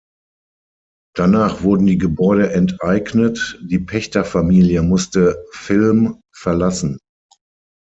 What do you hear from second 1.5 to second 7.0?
wurden die Gebäude enteignet, die Pächterfamilie musste Vilm verlassen.